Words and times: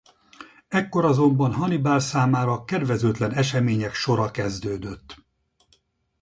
Ekkor 0.67 1.05
azonban 1.05 1.53
Hannibal 1.53 1.99
számára 1.99 2.63
kedvezőtlen 2.65 3.31
események 3.33 3.93
sora 3.93 4.31
kezdődött. 4.31 5.21